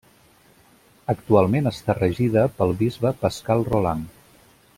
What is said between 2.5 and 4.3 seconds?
pel bisbe Pascal Roland.